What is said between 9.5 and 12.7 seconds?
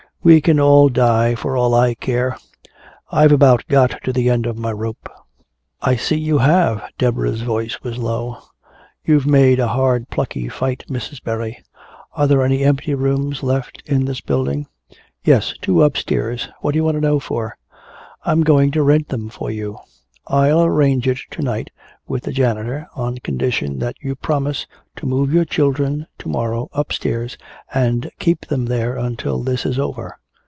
a hard plucky fight, Mrs. Berry. Are there any